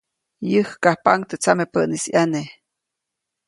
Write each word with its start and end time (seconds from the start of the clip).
Yäjkajpaʼuŋ 0.51 1.19
teʼ 1.29 1.39
tsamepäʼnis 1.41 2.05
ʼyane. 2.11 2.41